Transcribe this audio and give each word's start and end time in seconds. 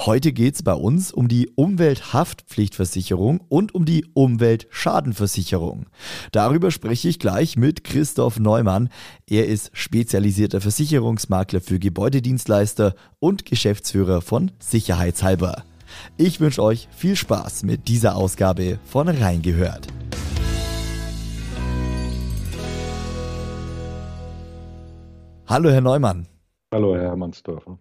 Heute 0.00 0.32
geht 0.32 0.54
es 0.54 0.62
bei 0.62 0.74
uns 0.74 1.12
um 1.12 1.28
die 1.28 1.50
Umwelthaftpflichtversicherung 1.54 3.40
und 3.48 3.74
um 3.74 3.84
die 3.84 4.06
Umweltschadenversicherung. 4.14 5.86
Darüber 6.32 6.70
spreche 6.70 7.08
ich 7.08 7.18
gleich 7.18 7.56
mit 7.56 7.84
Christoph 7.84 8.38
Neumann. 8.38 8.88
Er 9.28 9.46
ist 9.46 9.70
spezialisierter 9.72 10.60
Versicherungsmakler 10.60 11.60
für 11.60 11.78
Gebäudedienstleister 11.78 12.94
und 13.18 13.44
Geschäftsführer 13.44 14.20
von 14.20 14.50
Sicherheitshalber. 14.58 15.64
Ich 16.16 16.40
wünsche 16.40 16.62
euch 16.62 16.88
viel 16.96 17.16
Spaß 17.16 17.64
mit 17.64 17.88
dieser 17.88 18.16
Ausgabe 18.16 18.78
von 18.84 19.08
Reingehört. 19.08 19.88
Hallo 25.46 25.70
Herr 25.70 25.80
Neumann. 25.80 26.28
Hallo 26.72 26.94
Herr 26.94 27.02
Hermannsdorfer. 27.08 27.78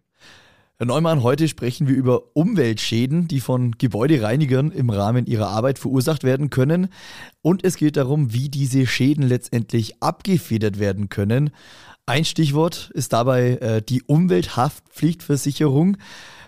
Herr 0.82 0.86
Neumann, 0.86 1.24
heute 1.24 1.50
sprechen 1.50 1.90
wir 1.90 1.96
über 1.98 2.38
Umweltschäden, 2.38 3.28
die 3.28 3.42
von 3.42 3.74
Gebäudereinigern 3.74 4.72
im 4.72 4.90
Rahmen 4.90 5.26
ihrer 5.26 5.50
Arbeit 5.50 5.78
verursacht 5.78 6.24
werden 6.24 6.50
können. 6.50 6.88
Und 7.42 7.66
es 7.66 7.76
geht 7.76 7.98
darum, 7.98 8.32
wie 8.32 8.48
diese 8.48 8.88
Schäden 8.88 9.26
letztendlich 9.26 10.02
abgefedert 10.02 10.80
werden 10.80 11.10
können. 11.10 11.50
Ein 12.06 12.24
Stichwort 12.24 12.92
ist 12.94 13.12
dabei 13.12 13.58
äh, 13.58 13.82
die 13.82 14.04
Umwelthaftpflichtversicherung. 14.04 15.98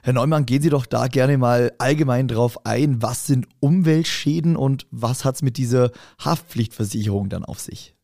Herr 0.02 0.14
Neumann, 0.14 0.46
gehen 0.46 0.62
Sie 0.62 0.70
doch 0.70 0.86
da 0.86 1.08
gerne 1.08 1.38
mal 1.38 1.74
allgemein 1.78 2.30
drauf 2.30 2.66
ein. 2.66 3.02
Was 3.02 3.28
sind 3.28 3.50
Umweltschäden 3.60 4.56
und 4.56 4.88
was 4.92 5.26
hat 5.26 5.36
es 5.36 5.42
mit 5.42 5.58
dieser 5.58 5.92
Haftpflichtversicherung 6.24 7.28
dann 7.28 7.44
auf 7.44 7.60
sich? 7.60 7.96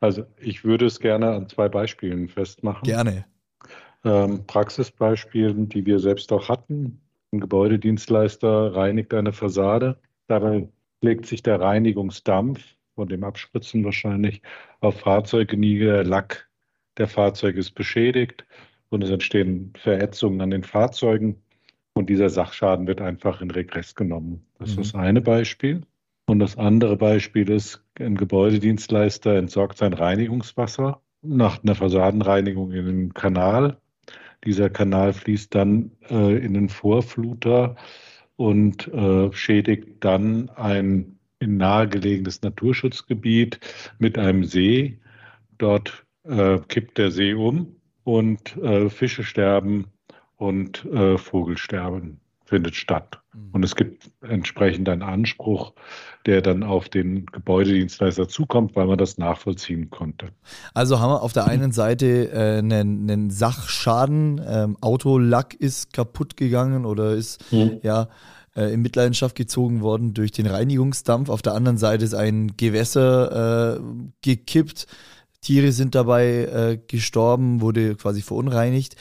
Also 0.00 0.24
ich 0.40 0.64
würde 0.64 0.86
es 0.86 0.98
gerne 0.98 1.32
an 1.32 1.46
zwei 1.50 1.68
Beispielen 1.68 2.30
festmachen. 2.30 2.84
Gerne 2.84 3.26
ähm, 4.04 4.46
Praxisbeispielen, 4.46 5.68
die 5.68 5.86
wir 5.86 5.98
selbst 5.98 6.32
auch 6.32 6.48
hatten. 6.48 7.00
Ein 7.32 7.40
Gebäudedienstleister 7.40 8.74
reinigt 8.74 9.14
eine 9.14 9.32
Fassade. 9.32 9.98
Dabei 10.26 10.68
legt 11.00 11.26
sich 11.26 11.42
der 11.42 11.60
Reinigungsdampf, 11.60 12.60
von 12.94 13.08
dem 13.08 13.24
Abspritzen 13.24 13.84
wahrscheinlich, 13.84 14.42
auf 14.80 15.00
Fahrzeuge 15.00 15.56
nieder. 15.56 16.04
Lack 16.04 16.48
der 16.98 17.08
Fahrzeuge 17.08 17.58
ist 17.58 17.72
beschädigt 17.72 18.44
und 18.90 19.02
es 19.02 19.10
entstehen 19.10 19.72
Verätzungen 19.76 20.40
an 20.40 20.50
den 20.50 20.64
Fahrzeugen. 20.64 21.42
Und 21.94 22.08
dieser 22.08 22.30
Sachschaden 22.30 22.86
wird 22.86 23.00
einfach 23.00 23.40
in 23.40 23.50
Regress 23.50 23.94
genommen. 23.94 24.46
Das 24.58 24.76
mhm. 24.76 24.82
ist 24.82 24.94
das 24.94 25.00
eine 25.00 25.20
Beispiel. 25.20 25.82
Und 26.26 26.38
das 26.38 26.56
andere 26.56 26.96
Beispiel 26.96 27.50
ist, 27.50 27.84
ein 27.98 28.16
Gebäudedienstleister 28.16 29.36
entsorgt 29.36 29.78
sein 29.78 29.92
Reinigungswasser 29.92 31.02
nach 31.22 31.62
einer 31.62 31.74
Fassadenreinigung 31.74 32.72
in 32.72 32.86
den 32.86 33.14
Kanal 33.14 33.78
dieser 34.44 34.70
Kanal 34.70 35.12
fließt 35.12 35.54
dann 35.54 35.92
äh, 36.10 36.36
in 36.44 36.54
den 36.54 36.68
Vorfluter 36.68 37.76
und 38.36 38.88
äh, 38.88 39.32
schädigt 39.32 40.04
dann 40.04 40.50
ein 40.50 41.18
in 41.38 41.56
nahegelegenes 41.56 42.42
Naturschutzgebiet 42.42 43.58
mit 43.98 44.16
einem 44.16 44.44
See. 44.44 45.00
Dort 45.58 46.06
äh, 46.24 46.58
kippt 46.68 46.98
der 46.98 47.10
See 47.10 47.34
um 47.34 47.76
und 48.04 48.56
äh, 48.56 48.88
Fische 48.88 49.24
sterben 49.24 49.86
und 50.36 50.84
äh, 50.86 51.18
Vogelsterben 51.18 52.21
findet 52.52 52.74
statt. 52.74 53.18
Mhm. 53.32 53.48
Und 53.52 53.64
es 53.64 53.74
gibt 53.74 54.10
entsprechend 54.20 54.86
einen 54.90 55.02
Anspruch, 55.02 55.72
der 56.26 56.42
dann 56.42 56.62
auf 56.62 56.90
den 56.90 57.24
Gebäudedienstleister 57.24 58.28
zukommt, 58.28 58.76
weil 58.76 58.86
man 58.86 58.98
das 58.98 59.16
nachvollziehen 59.16 59.88
konnte. 59.88 60.28
Also 60.74 61.00
haben 61.00 61.12
wir 61.12 61.22
auf 61.22 61.32
der 61.32 61.46
einen 61.46 61.72
Seite 61.72 62.30
äh, 62.30 62.58
einen, 62.58 63.10
einen, 63.10 63.30
Sachschaden, 63.30 64.38
ähm, 64.46 64.76
Autolack 64.82 65.54
ist 65.54 65.94
kaputt 65.94 66.36
gegangen 66.36 66.84
oder 66.84 67.12
ist 67.12 67.50
mhm. 67.50 67.80
ja 67.82 68.08
äh, 68.54 68.74
in 68.74 68.82
Mitleidenschaft 68.82 69.34
gezogen 69.34 69.80
worden 69.80 70.12
durch 70.12 70.32
den 70.32 70.46
Reinigungsdampf. 70.46 71.30
Auf 71.30 71.40
der 71.40 71.54
anderen 71.54 71.78
Seite 71.78 72.04
ist 72.04 72.14
ein 72.14 72.52
Gewässer 72.58 73.76
äh, 73.76 73.80
gekippt. 74.20 74.86
Tiere 75.40 75.72
sind 75.72 75.94
dabei 75.94 76.26
äh, 76.26 76.78
gestorben, 76.86 77.62
wurde 77.62 77.96
quasi 77.96 78.20
verunreinigt. 78.20 78.94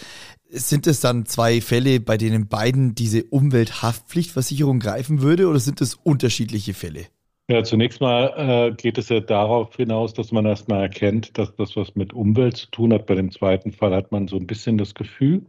Sind 0.54 0.86
es 0.86 1.00
dann 1.00 1.26
zwei 1.26 1.62
Fälle, 1.62 2.02
bei 2.02 2.18
denen 2.18 2.50
beiden 2.50 2.94
diese 2.94 3.24
Umwelthaftpflichtversicherung 3.24 4.80
greifen 4.80 5.22
würde 5.22 5.48
oder 5.48 5.60
sind 5.60 5.80
es 5.80 5.96
unterschiedliche 5.96 6.74
Fälle? 6.74 7.06
Ja, 7.50 7.64
zunächst 7.64 8.02
mal 8.02 8.34
äh, 8.36 8.76
geht 8.76 8.98
es 8.98 9.08
ja 9.08 9.22
darauf 9.22 9.76
hinaus, 9.76 10.14
dass 10.14 10.32
man 10.32 10.46
erstmal 10.46 10.82
erkennt, 10.82 11.38
dass 11.38 11.56
das 11.56 11.76
was 11.78 11.96
mit 11.96 12.12
Umwelt 12.14 12.58
zu 12.58 12.70
tun 12.70 12.94
hat. 12.94 13.06
Bei 13.06 13.16
dem 13.16 13.32
zweiten 13.32 13.72
Fall 13.72 13.96
hat 13.96 14.12
man 14.12 14.28
so 14.28 14.36
ein 14.36 14.48
bisschen 14.48 14.78
das 14.78 14.94
Gefühl. 14.94 15.46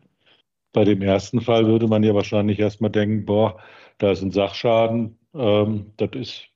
Bei 0.73 0.85
dem 0.85 1.03
ersten 1.03 1.41
Fall 1.41 1.67
würde 1.67 1.89
man 1.89 2.03
ja 2.05 2.15
wahrscheinlich 2.15 2.59
erstmal 2.61 2.91
denken, 2.91 3.27
boah, 3.27 3.59
da 3.99 4.13
ist 4.13 4.23
ein 4.23 4.31
Sachschaden, 4.31 5.19
ähm, 5.35 5.93
das 5.97 6.11
ist 6.15 6.49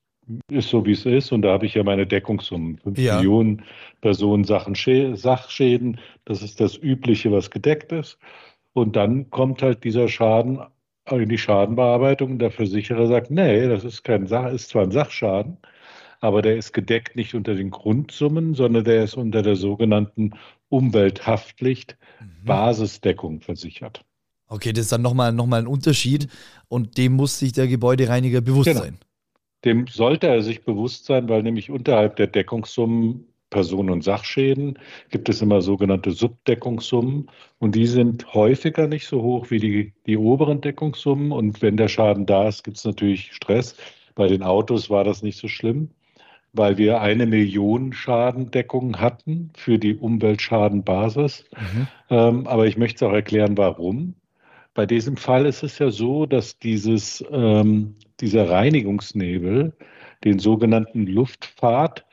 ist 0.51 0.71
so, 0.71 0.85
wie 0.85 0.93
es 0.93 1.07
ist. 1.07 1.33
Und 1.33 1.43
da 1.43 1.53
habe 1.53 1.67
ich 1.67 1.75
ja 1.75 1.83
meine 1.83 2.07
Deckungssummen. 2.07 2.79
Fünf 2.79 2.99
ja. 2.99 3.17
Millionen 3.17 3.63
Personen 4.01 4.45
Sachen 4.45 4.75
Sachschäden. 4.75 6.01
Das 6.25 6.43
ist 6.43 6.61
das 6.61 6.77
Übliche, 6.77 7.33
was 7.33 7.51
gedeckt 7.51 7.93
ist. 7.93 8.19
Und 8.73 8.97
dann 8.97 9.31
kommt 9.31 9.63
halt 9.63 9.85
dieser 9.85 10.09
Schaden 10.09 10.61
in 11.11 11.29
die 11.29 11.39
Schadenbearbeitung. 11.39 12.39
Der 12.39 12.51
Versicherer 12.51 13.07
sagt, 13.07 13.31
nee, 13.31 13.69
das 13.69 13.85
ist 13.85 14.03
kein 14.03 14.27
Sach, 14.27 14.53
ist 14.53 14.71
zwar 14.71 14.83
ein 14.83 14.91
Sachschaden, 14.91 15.57
aber 16.21 16.43
der 16.43 16.57
ist 16.57 16.73
gedeckt 16.73 17.17
nicht 17.17 17.35
unter 17.35 17.55
den 17.55 17.71
Grundsummen, 17.71 18.55
sondern 18.55 18.85
der 18.85 19.05
ist 19.05 19.15
unter 19.15 19.43
der 19.43 19.57
sogenannten 19.57 20.33
Umwelthaftpflicht 20.69 21.97
mhm. 22.21 22.45
Basisdeckung 22.45 23.41
versichert. 23.41 24.05
Okay, 24.49 24.73
das 24.73 24.83
ist 24.83 24.93
dann 24.93 25.03
nochmal 25.03 25.33
noch 25.33 25.47
mal 25.47 25.61
ein 25.61 25.67
Unterschied 25.67 26.29
und 26.69 26.99
dem 26.99 27.15
muss 27.15 27.39
sich 27.39 27.53
der 27.53 27.67
Gebäudereiniger 27.67 28.41
bewusst 28.41 28.69
genau. 28.69 28.81
sein. 28.81 28.99
Dem 29.65 29.87
sollte 29.87 30.29
er 30.29 30.43
sich 30.43 30.65
bewusst 30.65 31.07
sein, 31.07 31.29
weil 31.29 31.43
nämlich 31.43 31.71
unterhalb 31.71 32.17
der 32.17 32.27
Deckungssummen 32.27 33.27
Personen- 33.51 33.91
und 33.91 34.03
Sachschäden 34.03 34.79
gibt 35.11 35.29
es 35.29 35.41
immer 35.41 35.61
sogenannte 35.61 36.11
Subdeckungssummen 36.11 37.31
und 37.59 37.75
die 37.75 37.87
sind 37.87 38.35
häufiger 38.35 38.89
nicht 38.89 39.07
so 39.07 39.23
hoch 39.23 39.51
wie 39.51 39.59
die, 39.59 39.93
die 40.07 40.17
oberen 40.17 40.61
Deckungssummen 40.61 41.33
und 41.33 41.63
wenn 41.63 41.77
der 41.77 41.89
Schaden 41.89 42.27
da 42.27 42.49
ist, 42.49 42.65
gibt 42.65 42.77
es 42.77 42.85
natürlich 42.85 43.33
Stress. 43.33 43.77
Bei 44.15 44.27
den 44.27 44.43
Autos 44.43 44.91
war 44.91 45.05
das 45.05 45.23
nicht 45.23 45.39
so 45.39 45.47
schlimm, 45.47 45.91
weil 46.53 46.77
wir 46.77 47.01
eine 47.01 47.27
Million 47.27 47.93
Schadendeckung 47.93 48.99
hatten 48.99 49.51
für 49.55 49.79
die 49.79 49.95
Umweltschadenbasis. 49.95 51.45
Mhm. 51.53 51.89
Ähm, 52.11 52.47
aber 52.47 52.67
ich 52.67 52.77
möchte 52.77 53.07
auch 53.07 53.13
erklären, 53.13 53.57
warum. 53.57 54.15
Bei 54.75 54.87
diesem 54.87 55.17
Fall 55.17 55.47
ist 55.47 55.63
es 55.63 55.79
ja 55.79 55.91
so, 55.91 56.27
dass 56.27 56.59
dieses, 56.59 57.25
ähm, 57.31 57.95
dieser 58.21 58.49
Reinigungsnebel 58.49 59.73
den 60.25 60.39
sogenannten 60.39 61.07
Luftpfad 61.07 62.05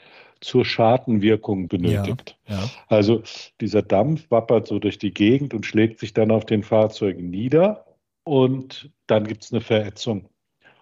zur 0.42 0.66
Schadenwirkung 0.66 1.68
benötigt. 1.68 2.38
Ja, 2.48 2.56
ja. 2.56 2.70
Also 2.88 3.24
dieser 3.62 3.82
Dampf 3.82 4.30
wappert 4.30 4.68
so 4.68 4.80
durch 4.80 4.98
die 4.98 5.14
Gegend 5.14 5.54
und 5.54 5.66
schlägt 5.66 6.00
sich 6.00 6.14
dann 6.14 6.32
auf 6.32 6.46
den 6.46 6.64
Fahrzeugen 6.64 7.30
nieder 7.30 7.86
und 8.26 8.92
dann 9.08 9.26
gibt 9.26 9.44
es 9.44 9.54
eine 9.54 9.62
Verätzung. 9.62 10.28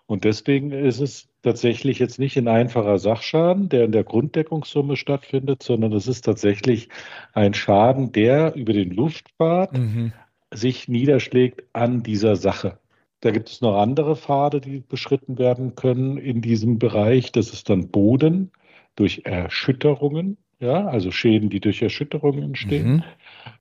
Und 0.08 0.24
deswegen 0.26 0.72
ist 0.72 1.00
es 1.00 1.30
tatsächlich 1.42 2.00
jetzt 2.00 2.20
nicht 2.20 2.38
ein 2.38 2.48
einfacher 2.48 2.98
Sachschaden, 2.98 3.70
der 3.70 3.86
in 3.86 3.92
der 3.92 4.04
Grunddeckungssumme 4.04 4.98
stattfindet, 4.98 5.64
sondern 5.64 5.94
es 5.94 6.08
ist 6.08 6.24
tatsächlich 6.24 6.90
ein 7.34 7.54
Schaden, 7.54 8.12
der 8.12 8.56
über 8.56 8.74
den 8.74 8.92
Luftpfad 8.92 9.78
mhm 9.78 10.12
sich 10.52 10.88
niederschlägt 10.88 11.64
an 11.74 12.04
dieser 12.04 12.36
Sache. 12.36 12.78
Da 13.22 13.32
gibt 13.32 13.50
es 13.50 13.62
noch 13.62 13.78
andere 13.78 14.16
Pfade, 14.16 14.60
die 14.60 14.80
beschritten 14.80 15.38
werden 15.38 15.76
können 15.76 16.18
in 16.18 16.42
diesem 16.42 16.80
Bereich. 16.80 17.32
Das 17.32 17.54
ist 17.54 17.70
dann 17.70 17.88
Boden 17.88 18.52
durch 18.96 19.22
Erschütterungen, 19.26 20.38
ja, 20.60 20.88
also 20.88 21.12
Schäden, 21.12 21.50
die 21.50 21.60
durch 21.60 21.82
Erschütterungen 21.82 22.44
entstehen. 22.44 22.96
Mhm. 22.96 23.04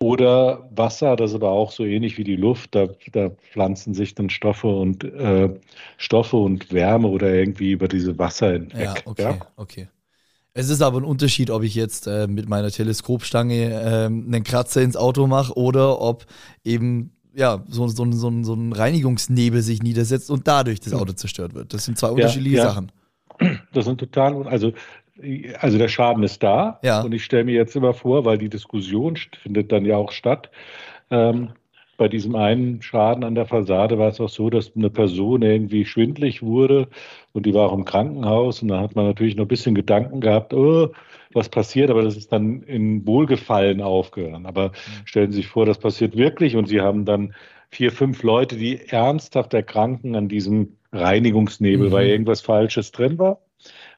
Oder 0.00 0.68
Wasser, 0.74 1.14
das 1.16 1.30
ist 1.30 1.36
aber 1.36 1.50
auch 1.50 1.72
so 1.72 1.84
ähnlich 1.84 2.18
wie 2.18 2.24
die 2.24 2.36
Luft. 2.36 2.74
Da, 2.74 2.88
da 3.12 3.30
pflanzen 3.30 3.94
sich 3.94 4.14
dann 4.14 4.30
Stoffe 4.30 4.68
und 4.68 5.04
äh, 5.04 5.50
Stoffe 5.98 6.36
und 6.36 6.72
Wärme 6.72 7.08
oder 7.08 7.32
irgendwie 7.32 7.72
über 7.72 7.88
diese 7.88 8.18
Wasser 8.18 8.52
hinweg. 8.52 8.80
Ja, 8.80 8.94
okay, 9.04 9.22
ja? 9.22 9.38
okay. 9.56 9.88
Es 10.52 10.68
ist 10.68 10.82
aber 10.82 10.98
ein 10.98 11.04
Unterschied, 11.04 11.50
ob 11.50 11.62
ich 11.62 11.74
jetzt 11.74 12.06
äh, 12.06 12.26
mit 12.26 12.48
meiner 12.48 12.70
Teleskopstange 12.70 13.70
äh, 13.72 14.06
einen 14.06 14.42
Kratzer 14.42 14.82
ins 14.82 14.96
Auto 14.96 15.26
mache 15.26 15.56
oder 15.56 16.00
ob 16.00 16.26
eben 16.64 17.12
ja, 17.34 17.62
so, 17.68 17.88
so, 17.88 18.10
so, 18.10 18.42
so 18.42 18.54
ein 18.54 18.72
Reinigungsnebel 18.72 19.62
sich 19.62 19.82
niedersetzt 19.82 20.30
und 20.30 20.46
dadurch 20.48 20.80
das 20.80 20.94
Auto 20.94 21.12
zerstört 21.12 21.54
wird. 21.54 21.72
Das 21.72 21.84
sind 21.84 21.98
zwei 21.98 22.08
unterschiedliche 22.08 22.56
ja, 22.56 22.64
ja. 22.64 22.70
Sachen. 22.70 22.92
Das 23.72 23.86
sind 23.86 23.98
total, 23.98 24.46
also 24.46 24.72
also 25.58 25.78
der 25.78 25.88
Schaden 25.88 26.22
ist 26.22 26.42
da. 26.42 26.78
Ja. 26.82 27.02
Und 27.02 27.12
ich 27.12 27.24
stelle 27.24 27.44
mir 27.44 27.54
jetzt 27.54 27.76
immer 27.76 27.94
vor, 27.94 28.24
weil 28.24 28.38
die 28.38 28.48
Diskussion 28.48 29.16
findet 29.42 29.70
dann 29.72 29.84
ja 29.84 29.96
auch 29.96 30.12
statt, 30.12 30.50
ähm, 31.10 31.50
bei 32.00 32.08
diesem 32.08 32.34
einen 32.34 32.80
Schaden 32.80 33.24
an 33.24 33.34
der 33.34 33.44
Fassade 33.44 33.98
war 33.98 34.08
es 34.08 34.22
auch 34.22 34.30
so, 34.30 34.48
dass 34.48 34.74
eine 34.74 34.88
Person 34.88 35.42
irgendwie 35.42 35.84
schwindlig 35.84 36.42
wurde 36.42 36.88
und 37.34 37.44
die 37.44 37.52
war 37.52 37.68
auch 37.68 37.74
im 37.76 37.84
Krankenhaus 37.84 38.62
und 38.62 38.68
da 38.68 38.80
hat 38.80 38.96
man 38.96 39.04
natürlich 39.04 39.36
noch 39.36 39.44
ein 39.44 39.48
bisschen 39.48 39.74
Gedanken 39.74 40.22
gehabt, 40.22 40.54
oh, 40.54 40.92
was 41.34 41.50
passiert, 41.50 41.90
aber 41.90 42.00
das 42.00 42.16
ist 42.16 42.32
dann 42.32 42.62
in 42.62 43.06
Wohlgefallen 43.06 43.82
aufgehört. 43.82 44.40
Aber 44.44 44.68
mhm. 44.68 44.72
stellen 45.04 45.30
Sie 45.30 45.36
sich 45.36 45.48
vor, 45.48 45.66
das 45.66 45.76
passiert 45.76 46.16
wirklich 46.16 46.56
und 46.56 46.68
Sie 46.68 46.80
haben 46.80 47.04
dann 47.04 47.34
vier, 47.68 47.92
fünf 47.92 48.22
Leute, 48.22 48.56
die 48.56 48.80
ernsthaft 48.80 49.52
erkranken 49.52 50.16
an 50.16 50.28
diesem 50.28 50.78
Reinigungsnebel, 50.92 51.88
mhm. 51.88 51.92
weil 51.92 52.08
irgendwas 52.08 52.40
Falsches 52.40 52.92
drin 52.92 53.18
war. 53.18 53.42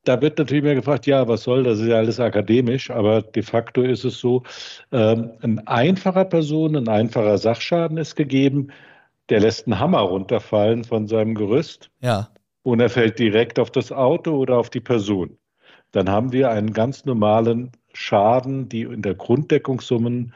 Da 0.05 0.21
wird 0.21 0.39
natürlich 0.39 0.65
mehr 0.65 0.75
gefragt, 0.75 1.07
ja, 1.07 1.29
was 1.29 1.45
soll, 1.45 1.63
das 1.63 1.79
ist 1.79 1.87
ja 1.87 1.97
alles 1.97 2.19
akademisch, 2.19 2.91
aber 2.91 3.23
de 3.23 3.43
facto 3.43 3.83
ist 3.83 4.05
es 4.05 4.19
so, 4.19 4.43
ähm, 4.91 5.31
ein 5.43 5.65
einfacher 5.67 6.25
Person, 6.25 6.75
ein 6.77 6.89
einfacher 6.89 7.39
Sachschaden 7.39 7.99
ist 7.99 8.17
gegeben, 8.17 8.69
der 9.29 9.41
lässt 9.41 9.67
einen 9.67 9.79
Hammer 9.79 10.01
runterfallen 10.01 10.85
von 10.85 11.07
seinem 11.07 11.35
Gerüst. 11.35 11.91
Ja. 12.01 12.29
Und 12.65 12.81
er 12.81 12.91
fällt 12.91 13.19
direkt 13.19 13.59
auf 13.59 13.71
das 13.71 13.93
Auto 13.93 14.37
oder 14.37 14.59
auf 14.59 14.71
die 14.71 14.81
Person. 14.81 15.39
Dann 15.93 16.09
haben 16.09 16.33
wir 16.33 16.51
einen 16.51 16.73
ganz 16.73 17.05
normalen 17.05 17.71
Schaden, 17.93 18.69
die 18.69 18.83
in 18.83 19.03
der 19.03 19.15
Grunddeckungssummen 19.15 20.33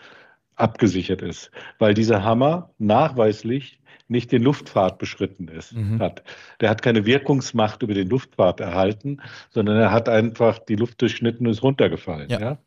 abgesichert 0.54 1.22
ist, 1.22 1.50
weil 1.78 1.94
dieser 1.94 2.22
Hammer 2.24 2.70
nachweislich 2.78 3.80
nicht 4.08 4.32
den 4.32 4.42
Luftfahrt 4.42 4.98
beschritten 4.98 5.48
ist, 5.48 5.72
mhm. 5.74 6.00
hat. 6.00 6.22
Der 6.60 6.70
hat 6.70 6.82
keine 6.82 7.06
Wirkungsmacht 7.06 7.82
über 7.82 7.94
den 7.94 8.08
Luftfahrt 8.08 8.60
erhalten, 8.60 9.18
sondern 9.50 9.76
er 9.76 9.90
hat 9.90 10.08
einfach 10.08 10.58
die 10.58 10.76
Luft 10.76 11.00
durchschnitten 11.00 11.46
und 11.46 11.52
ist 11.52 11.62
runtergefallen. 11.62 12.28
Ja. 12.28 12.40
ja? 12.40 12.58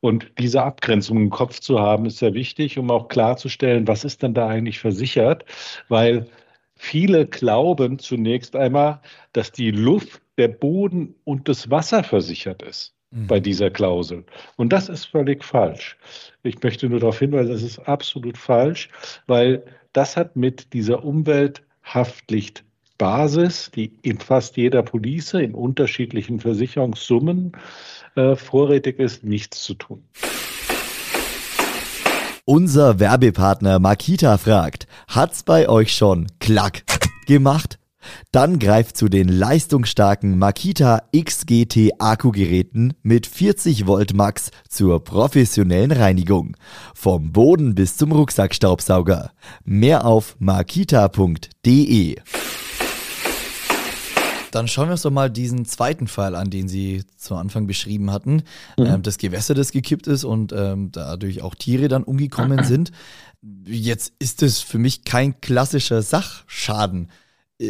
Und 0.00 0.32
diese 0.38 0.64
Abgrenzung 0.64 1.16
im 1.16 1.30
Kopf 1.30 1.60
zu 1.60 1.78
haben, 1.78 2.06
ist 2.06 2.18
sehr 2.18 2.34
wichtig, 2.34 2.76
um 2.76 2.90
auch 2.90 3.06
klarzustellen, 3.06 3.86
was 3.86 4.04
ist 4.04 4.22
denn 4.22 4.34
da 4.34 4.48
eigentlich 4.48 4.80
versichert, 4.80 5.44
weil 5.88 6.26
viele 6.74 7.26
glauben 7.26 8.00
zunächst 8.00 8.56
einmal, 8.56 9.00
dass 9.32 9.52
die 9.52 9.70
Luft, 9.70 10.20
der 10.38 10.48
Boden 10.48 11.14
und 11.24 11.48
das 11.48 11.70
Wasser 11.70 12.02
versichert 12.02 12.62
ist 12.62 12.94
mhm. 13.12 13.26
bei 13.26 13.38
dieser 13.38 13.70
Klausel. 13.70 14.24
Und 14.56 14.72
das 14.72 14.88
ist 14.88 15.04
völlig 15.04 15.44
falsch. 15.44 15.96
Ich 16.42 16.60
möchte 16.62 16.88
nur 16.88 17.00
darauf 17.00 17.18
hinweisen, 17.18 17.52
das 17.52 17.62
ist 17.62 17.78
absolut 17.80 18.36
falsch, 18.36 18.88
weil 19.26 19.62
das 19.92 20.16
hat 20.16 20.36
mit 20.36 20.72
dieser 20.72 21.04
Umwelthaftpflichtbasis, 21.04 23.70
die 23.74 23.92
in 24.02 24.18
fast 24.18 24.56
jeder 24.56 24.82
Police 24.82 25.34
in 25.34 25.54
unterschiedlichen 25.54 26.40
Versicherungssummen 26.40 27.52
äh, 28.16 28.34
vorrätig 28.36 28.98
ist, 28.98 29.22
nichts 29.24 29.62
zu 29.62 29.74
tun. 29.74 30.02
Unser 32.44 32.98
Werbepartner 32.98 33.78
Makita 33.78 34.36
fragt, 34.36 34.88
hat's 35.08 35.44
bei 35.44 35.68
euch 35.68 35.94
schon 35.94 36.26
klack 36.40 36.82
gemacht? 37.26 37.78
Dann 38.30 38.58
greift 38.58 38.96
zu 38.96 39.08
den 39.08 39.28
leistungsstarken 39.28 40.38
Makita 40.38 41.02
XGT 41.16 41.92
Akkugeräten 41.98 42.94
mit 43.02 43.26
40 43.26 43.86
Volt 43.86 44.14
Max 44.14 44.50
zur 44.68 45.02
professionellen 45.04 45.92
Reinigung. 45.92 46.56
Vom 46.94 47.32
Boden 47.32 47.74
bis 47.74 47.96
zum 47.96 48.12
Rucksackstaubsauger. 48.12 49.32
Mehr 49.64 50.04
auf 50.06 50.36
makita.de. 50.38 52.16
Dann 54.52 54.68
schauen 54.68 54.88
wir 54.88 54.92
uns 54.92 55.02
doch 55.02 55.10
mal 55.10 55.30
diesen 55.30 55.64
zweiten 55.64 56.06
Fall 56.06 56.36
an, 56.36 56.50
den 56.50 56.68
Sie 56.68 57.04
zu 57.16 57.34
Anfang 57.36 57.66
beschrieben 57.66 58.10
hatten. 58.10 58.42
Mhm. 58.78 58.86
Ähm, 58.86 59.02
das 59.02 59.18
Gewässer, 59.18 59.54
das 59.54 59.72
gekippt 59.72 60.06
ist 60.06 60.24
und 60.24 60.52
ähm, 60.52 60.92
dadurch 60.92 61.42
auch 61.42 61.54
Tiere 61.54 61.88
dann 61.88 62.04
umgekommen 62.04 62.62
sind. 62.64 62.92
Jetzt 63.64 64.12
ist 64.18 64.42
es 64.42 64.60
für 64.60 64.78
mich 64.78 65.04
kein 65.04 65.40
klassischer 65.40 66.02
Sachschaden. 66.02 67.08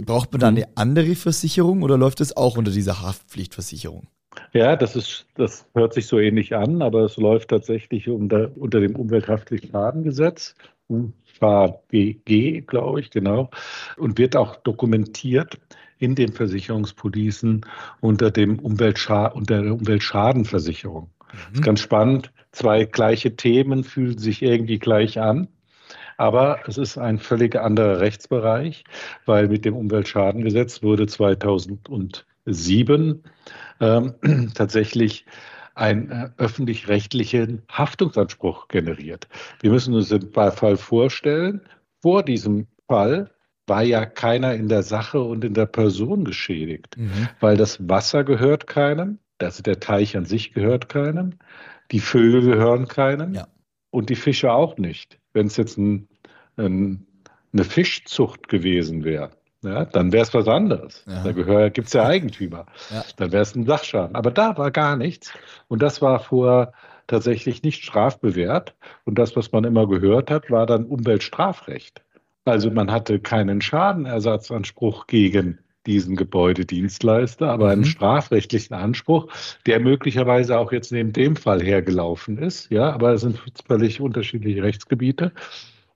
Braucht 0.00 0.32
man 0.32 0.40
da 0.40 0.48
eine 0.48 0.66
andere 0.76 1.14
Versicherung 1.14 1.82
oder 1.82 1.98
läuft 1.98 2.20
es 2.20 2.36
auch 2.36 2.56
unter 2.56 2.70
dieser 2.70 3.02
Haftpflichtversicherung? 3.02 4.06
Ja, 4.52 4.76
das 4.76 4.96
ist, 4.96 5.26
das 5.34 5.66
hört 5.74 5.94
sich 5.94 6.06
so 6.06 6.18
ähnlich 6.18 6.54
an, 6.54 6.82
aber 6.82 7.02
es 7.02 7.16
läuft 7.16 7.50
tatsächlich 7.50 8.08
unter, 8.08 8.50
unter 8.56 8.80
dem 8.80 8.96
Umwelthaftpflichtschadengesetz, 8.96 10.54
UVBG, 10.88 12.62
glaube 12.62 13.00
ich, 13.00 13.10
genau, 13.10 13.50
und 13.96 14.18
wird 14.18 14.36
auch 14.36 14.56
dokumentiert 14.56 15.58
in 15.98 16.14
den 16.14 16.32
Versicherungspolicen 16.32 17.64
unter 18.00 18.30
dem 18.30 18.58
Umweltscha 18.58 19.26
unter 19.26 19.62
der 19.62 19.72
Umweltschadenversicherung. 19.72 21.04
Mhm. 21.04 21.38
Das 21.50 21.52
ist 21.54 21.62
ganz 21.62 21.80
spannend. 21.80 22.32
Zwei 22.50 22.84
gleiche 22.84 23.36
Themen 23.36 23.84
fühlen 23.84 24.18
sich 24.18 24.42
irgendwie 24.42 24.78
gleich 24.78 25.20
an. 25.20 25.48
Aber 26.22 26.60
es 26.68 26.78
ist 26.78 26.98
ein 26.98 27.18
völlig 27.18 27.56
anderer 27.56 27.98
Rechtsbereich, 27.98 28.84
weil 29.26 29.48
mit 29.48 29.64
dem 29.64 29.74
Umweltschadengesetz 29.74 30.80
wurde 30.80 31.08
2007 31.08 33.24
ähm, 33.80 34.14
tatsächlich 34.54 35.26
ein 35.74 36.12
äh, 36.12 36.28
öffentlich-rechtlichen 36.36 37.62
Haftungsanspruch 37.68 38.68
generiert. 38.68 39.26
Wir 39.62 39.72
müssen 39.72 39.94
uns 39.94 40.10
den 40.10 40.30
Fall 40.30 40.76
vorstellen, 40.76 41.62
vor 42.00 42.22
diesem 42.22 42.68
Fall 42.86 43.32
war 43.66 43.82
ja 43.82 44.06
keiner 44.06 44.54
in 44.54 44.68
der 44.68 44.84
Sache 44.84 45.20
und 45.20 45.44
in 45.44 45.54
der 45.54 45.66
Person 45.66 46.24
geschädigt, 46.24 46.98
mhm. 46.98 47.30
weil 47.40 47.56
das 47.56 47.88
Wasser 47.88 48.22
gehört 48.22 48.68
keinem, 48.68 49.18
also 49.40 49.64
der 49.64 49.80
Teich 49.80 50.16
an 50.16 50.26
sich 50.26 50.52
gehört 50.52 50.88
keinem, 50.88 51.40
die 51.90 51.98
Vögel 51.98 52.42
gehören 52.42 52.86
keinem 52.86 53.34
ja. 53.34 53.48
und 53.90 54.08
die 54.08 54.14
Fische 54.14 54.52
auch 54.52 54.78
nicht. 54.78 55.18
Wenn 55.32 55.46
es 55.46 55.56
jetzt 55.56 55.78
ein 55.78 56.06
ein, 56.56 57.06
eine 57.52 57.64
Fischzucht 57.64 58.48
gewesen 58.48 59.04
wäre, 59.04 59.30
ja, 59.62 59.84
dann 59.84 60.12
wäre 60.12 60.24
es 60.24 60.34
was 60.34 60.48
anderes. 60.48 61.04
Ja. 61.06 61.22
Da 61.22 61.68
gibt 61.68 61.86
es 61.86 61.92
ja 61.92 62.04
Eigentümer. 62.04 62.66
Ja. 62.90 63.04
Dann 63.16 63.30
wäre 63.30 63.42
es 63.42 63.54
ein 63.54 63.64
Sachschaden. 63.64 64.16
Aber 64.16 64.32
da 64.32 64.58
war 64.58 64.72
gar 64.72 64.96
nichts. 64.96 65.32
Und 65.68 65.82
das 65.82 66.02
war 66.02 66.18
vor 66.18 66.72
tatsächlich 67.06 67.62
nicht 67.62 67.84
strafbewehrt. 67.84 68.74
Und 69.04 69.18
das, 69.18 69.36
was 69.36 69.52
man 69.52 69.64
immer 69.64 69.86
gehört 69.86 70.30
hat, 70.30 70.50
war 70.50 70.66
dann 70.66 70.86
Umweltstrafrecht. 70.86 72.02
Also 72.44 72.72
man 72.72 72.90
hatte 72.90 73.20
keinen 73.20 73.60
Schadenersatzanspruch 73.60 75.06
gegen 75.06 75.58
diesen 75.86 76.16
Gebäudedienstleister, 76.16 77.48
aber 77.48 77.66
mhm. 77.66 77.70
einen 77.70 77.84
strafrechtlichen 77.84 78.74
Anspruch, 78.74 79.28
der 79.66 79.80
möglicherweise 79.80 80.58
auch 80.58 80.72
jetzt 80.72 80.90
neben 80.90 81.12
dem 81.12 81.36
Fall 81.36 81.62
hergelaufen 81.62 82.38
ist. 82.38 82.70
Ja, 82.70 82.92
aber 82.92 83.12
es 83.12 83.20
sind 83.20 83.40
völlig 83.66 84.00
unterschiedliche 84.00 84.62
Rechtsgebiete. 84.62 85.32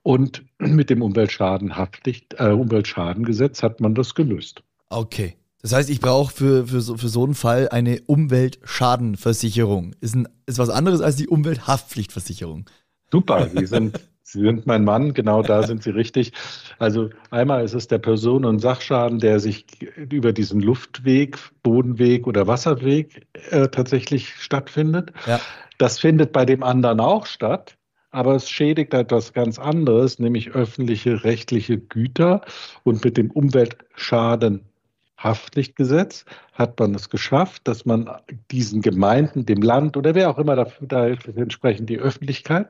Und 0.07 0.45
mit 0.59 0.89
dem 0.89 1.03
Umweltschadenhaftpflicht, 1.03 2.37
äh, 2.39 2.51
Umweltschadengesetz 2.51 3.65
hat 3.65 3.81
man 3.81 3.97
das 3.97 4.15
gelöst. 4.15 4.63
Okay. 4.89 5.35
Das 5.63 5.73
heißt, 5.73 5.91
ich 5.91 5.99
brauche 5.99 6.33
für, 6.33 6.69
für, 6.69 6.81
so, 6.81 6.97
für 6.97 7.09
so 7.09 7.25
einen 7.25 7.35
Fall 7.35 7.71
eine 7.71 8.01
Umweltschadenversicherung. 8.03 9.97
Ist, 10.01 10.15
ein, 10.15 10.29
ist 10.47 10.61
was 10.61 10.69
anderes 10.69 11.01
als 11.01 11.17
die 11.17 11.27
Umwelthaftpflichtversicherung. 11.27 12.71
Super, 13.11 13.49
Sie 13.53 13.67
sind, 13.67 13.99
Sie 14.23 14.43
sind 14.43 14.65
mein 14.65 14.85
Mann, 14.85 15.13
genau 15.13 15.43
da 15.43 15.65
sind 15.65 15.83
Sie 15.83 15.91
richtig. 15.91 16.33
Also 16.79 17.11
einmal 17.33 17.65
ist 17.65 17.75
es 17.75 17.89
der 17.89 17.99
Personen- 17.99 18.45
und 18.45 18.61
Sachschaden, 18.61 19.19
der 19.19 19.41
sich 19.41 19.67
über 19.97 20.33
diesen 20.33 20.61
Luftweg, 20.61 21.37
Bodenweg 21.65 22.29
oder 22.29 22.47
Wasserweg 22.47 23.27
äh, 23.51 23.67
tatsächlich 23.67 24.37
stattfindet. 24.37 25.13
Ja. 25.27 25.41
Das 25.79 25.99
findet 25.99 26.31
bei 26.31 26.45
dem 26.45 26.63
anderen 26.63 27.01
auch 27.01 27.27
statt 27.27 27.77
aber 28.17 28.35
es 28.35 28.49
schädigt 28.49 28.95
etwas 28.95 29.35
ganz 29.35 29.59
anderes, 29.59 30.19
nämlich 30.19 30.53
öffentliche 30.53 31.23
rechtliche 31.23 31.77
Güter. 31.77 32.41
Und 32.83 33.05
mit 33.05 33.19
dem 33.19 33.31
Umweltschadenhaftpflichtgesetz 33.31 36.25
hat 36.55 36.81
man 36.81 36.95
es 36.95 37.11
geschafft, 37.11 37.69
dass 37.69 37.85
man 37.85 38.09
diesen 38.51 38.81
Gemeinden, 38.81 39.45
dem 39.45 39.61
Land 39.61 39.99
oder 39.99 40.15
wer 40.15 40.31
auch 40.31 40.39
immer 40.39 40.57
dafür, 40.57 40.89
da 40.89 41.09
entsprechend 41.09 41.91
die 41.91 41.99
Öffentlichkeit, 41.99 42.69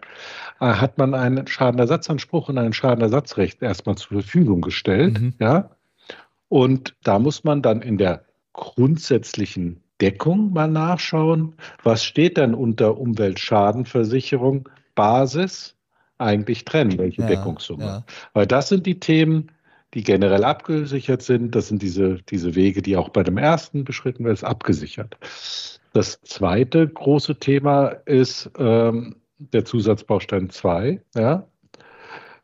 äh, 0.58 0.66
hat 0.66 0.98
man 0.98 1.14
einen 1.14 1.46
Schadenersatzanspruch 1.46 2.48
und 2.48 2.58
ein 2.58 2.72
Schadenersatzrecht 2.72 3.62
erstmal 3.62 3.94
zur 3.94 4.22
Verfügung 4.22 4.62
gestellt. 4.62 5.20
Mhm. 5.20 5.34
Ja? 5.38 5.70
Und 6.48 6.96
da 7.04 7.20
muss 7.20 7.44
man 7.44 7.62
dann 7.62 7.82
in 7.82 7.98
der 7.98 8.24
grundsätzlichen 8.52 9.80
Deckung 10.00 10.52
mal 10.52 10.66
nachschauen, 10.66 11.54
was 11.84 12.02
steht 12.02 12.36
denn 12.36 12.52
unter 12.52 12.98
Umweltschadenversicherung 12.98 14.68
Basis 14.96 15.76
eigentlich 16.18 16.64
trennen, 16.64 16.98
welche 16.98 17.22
ja, 17.22 17.28
Deckungssumme. 17.28 17.84
Ja. 17.84 18.04
Weil 18.32 18.46
das 18.46 18.68
sind 18.68 18.86
die 18.86 18.98
Themen, 18.98 19.52
die 19.94 20.02
generell 20.02 20.44
abgesichert 20.44 21.22
sind. 21.22 21.54
Das 21.54 21.68
sind 21.68 21.82
diese, 21.82 22.18
diese 22.28 22.54
Wege, 22.56 22.82
die 22.82 22.96
auch 22.96 23.10
bei 23.10 23.22
dem 23.22 23.38
ersten 23.38 23.84
beschritten 23.84 24.24
werden, 24.24 24.34
ist 24.34 24.44
abgesichert. 24.44 25.16
Das 25.92 26.20
zweite 26.22 26.88
große 26.88 27.36
Thema 27.36 27.88
ist 28.04 28.50
ähm, 28.58 29.16
der 29.38 29.64
Zusatzbaustein 29.64 30.50
2. 30.50 31.00
Ja? 31.14 31.46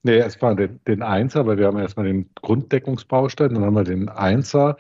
Nee, 0.03 0.19
erstmal 0.19 0.57
den, 0.57 0.81
den 0.87 1.03
Einser, 1.03 1.47
weil 1.47 1.59
wir 1.59 1.67
haben 1.67 1.79
erstmal 1.79 2.07
den 2.07 2.31
Grunddeckungsbaustein, 2.37 3.55
dann 3.55 3.65
haben 3.65 3.75
wir 3.75 3.85
den 3.85 4.09
Einser. 4.09 4.77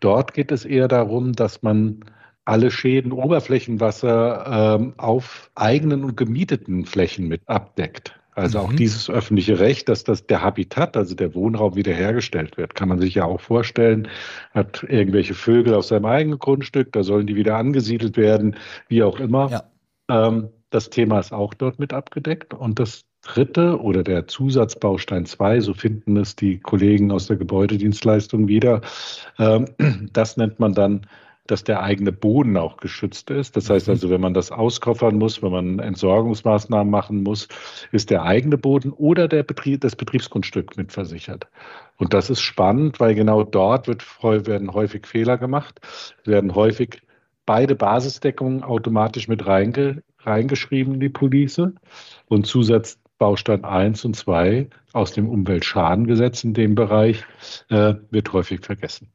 Dort 0.00 0.34
geht 0.34 0.50
es 0.50 0.64
eher 0.64 0.88
darum, 0.88 1.32
dass 1.32 1.62
man 1.62 2.00
alle 2.44 2.70
Schäden 2.70 3.12
Oberflächenwasser 3.12 4.76
ähm, 4.78 4.94
auf 4.96 5.50
eigenen 5.54 6.04
und 6.04 6.16
gemieteten 6.16 6.84
Flächen 6.84 7.28
mit 7.28 7.42
abdeckt. 7.46 8.18
Also 8.34 8.58
mhm. 8.58 8.64
auch 8.64 8.72
dieses 8.72 9.08
öffentliche 9.08 9.60
Recht, 9.60 9.88
dass 9.88 10.04
das 10.04 10.26
der 10.26 10.42
Habitat, 10.42 10.96
also 10.96 11.14
der 11.14 11.34
Wohnraum 11.34 11.76
wiederhergestellt 11.76 12.56
wird, 12.56 12.74
kann 12.74 12.88
man 12.88 12.98
sich 12.98 13.14
ja 13.14 13.24
auch 13.24 13.40
vorstellen, 13.40 14.08
hat 14.52 14.84
irgendwelche 14.88 15.34
Vögel 15.34 15.74
auf 15.74 15.84
seinem 15.84 16.06
eigenen 16.06 16.38
Grundstück, 16.38 16.92
da 16.92 17.04
sollen 17.04 17.26
die 17.26 17.36
wieder 17.36 17.56
angesiedelt 17.56 18.16
werden, 18.16 18.56
wie 18.88 19.02
auch 19.02 19.20
immer. 19.20 19.50
Ja. 19.50 19.64
Ähm, 20.28 20.48
das 20.70 20.90
Thema 20.90 21.20
ist 21.20 21.32
auch 21.32 21.54
dort 21.54 21.78
mit 21.78 21.92
abgedeckt. 21.92 22.52
Und 22.52 22.80
das 22.80 23.04
dritte 23.22 23.80
oder 23.80 24.02
der 24.02 24.26
Zusatzbaustein 24.26 25.24
2, 25.24 25.60
so 25.60 25.72
finden 25.72 26.16
es 26.16 26.34
die 26.34 26.58
Kollegen 26.58 27.12
aus 27.12 27.28
der 27.28 27.36
Gebäudedienstleistung 27.36 28.48
wieder, 28.48 28.80
ähm, 29.38 29.66
das 30.12 30.36
nennt 30.36 30.58
man 30.58 30.74
dann 30.74 31.06
dass 31.46 31.62
der 31.62 31.82
eigene 31.82 32.10
Boden 32.10 32.56
auch 32.56 32.78
geschützt 32.78 33.30
ist. 33.30 33.56
Das 33.56 33.68
heißt 33.68 33.86
mhm. 33.86 33.92
also, 33.92 34.10
wenn 34.10 34.20
man 34.20 34.34
das 34.34 34.50
auskoffern 34.50 35.16
muss, 35.16 35.42
wenn 35.42 35.52
man 35.52 35.78
Entsorgungsmaßnahmen 35.78 36.90
machen 36.90 37.22
muss, 37.22 37.48
ist 37.92 38.10
der 38.10 38.22
eigene 38.22 38.56
Boden 38.56 38.92
oder 38.92 39.28
der 39.28 39.42
Betrieb, 39.42 39.82
das 39.82 39.96
Betriebsgrundstück 39.96 40.76
mitversichert. 40.76 41.46
Und 41.96 42.14
das 42.14 42.30
ist 42.30 42.40
spannend, 42.40 42.98
weil 42.98 43.14
genau 43.14 43.42
dort 43.44 43.86
wird, 43.86 44.04
werden 44.22 44.72
häufig 44.72 45.06
Fehler 45.06 45.36
gemacht, 45.36 45.80
werden 46.24 46.54
häufig 46.54 47.02
beide 47.46 47.74
Basisdeckungen 47.74 48.62
automatisch 48.62 49.28
mit 49.28 49.46
reinge, 49.46 50.02
reingeschrieben 50.20 50.94
in 50.94 51.00
die 51.00 51.10
Police 51.10 51.60
und 52.26 52.46
Zusatzbaustein 52.46 53.64
1 53.64 54.04
und 54.06 54.16
2 54.16 54.68
aus 54.92 55.12
dem 55.12 55.28
Umweltschadengesetz 55.28 56.42
in 56.44 56.54
dem 56.54 56.74
Bereich 56.74 57.24
äh, 57.68 57.94
wird 58.10 58.32
häufig 58.32 58.64
vergessen. 58.64 59.08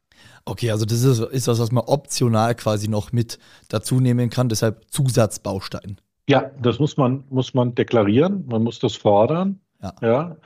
Okay, 0.44 0.70
also 0.70 0.84
das 0.84 1.02
ist, 1.02 1.20
ist 1.20 1.48
was, 1.48 1.60
was 1.60 1.72
man 1.72 1.84
optional 1.84 2.54
quasi 2.54 2.88
noch 2.88 3.12
mit 3.12 3.38
dazu 3.68 4.00
nehmen 4.00 4.30
kann, 4.30 4.48
deshalb 4.48 4.84
Zusatzbaustein. 4.90 5.98
Ja, 6.28 6.50
das 6.62 6.78
muss 6.78 6.96
man, 6.96 7.24
muss 7.30 7.54
man 7.54 7.74
deklarieren, 7.74 8.44
man 8.48 8.62
muss 8.62 8.78
das 8.78 8.96
fordern. 8.96 9.60
Ja. 9.82 9.94
ja. 10.00 10.36